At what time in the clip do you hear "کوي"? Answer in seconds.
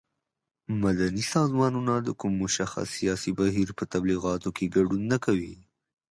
5.25-5.55